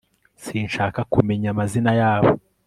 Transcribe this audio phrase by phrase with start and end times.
[0.43, 2.31] sinshaka kumenya amazina yabo